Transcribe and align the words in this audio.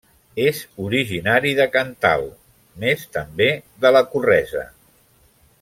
És 0.45 0.61
originari 0.85 1.51
de 1.59 1.67
Cantal 1.75 2.25
mes 2.85 3.07
també 3.19 3.53
de 3.85 3.93
la 3.97 4.05
Corresa. 4.15 4.69